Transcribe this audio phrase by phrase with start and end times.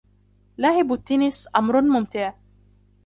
[0.57, 2.33] لعب التنس أمر ممتع.